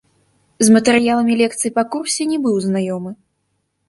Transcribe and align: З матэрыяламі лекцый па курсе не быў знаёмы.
З 0.69 0.71
матэрыяламі 0.77 1.33
лекцый 1.41 1.71
па 1.75 1.83
курсе 1.97 2.27
не 2.31 2.39
быў 2.47 2.57
знаёмы. 2.65 3.11